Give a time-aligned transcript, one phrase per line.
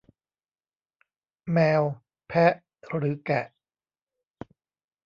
[1.51, 1.83] แมว
[2.27, 2.53] แพะ
[2.95, 3.45] หรือแกะ